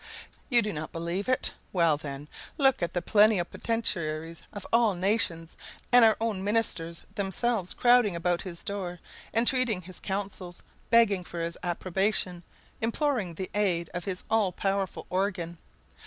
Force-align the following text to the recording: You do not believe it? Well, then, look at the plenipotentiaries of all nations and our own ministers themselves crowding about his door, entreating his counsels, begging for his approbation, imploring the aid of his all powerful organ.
You 0.49 0.63
do 0.63 0.73
not 0.73 0.91
believe 0.91 1.29
it? 1.29 1.53
Well, 1.71 1.95
then, 1.95 2.27
look 2.57 2.81
at 2.81 2.93
the 2.93 3.03
plenipotentiaries 3.03 4.41
of 4.51 4.65
all 4.73 4.95
nations 4.95 5.55
and 5.91 6.03
our 6.03 6.17
own 6.19 6.43
ministers 6.43 7.03
themselves 7.13 7.75
crowding 7.75 8.15
about 8.15 8.41
his 8.41 8.65
door, 8.65 8.97
entreating 9.31 9.83
his 9.83 9.99
counsels, 9.99 10.63
begging 10.89 11.23
for 11.23 11.39
his 11.39 11.55
approbation, 11.61 12.41
imploring 12.81 13.35
the 13.35 13.51
aid 13.53 13.91
of 13.93 14.05
his 14.05 14.23
all 14.31 14.51
powerful 14.51 15.05
organ. 15.11 15.59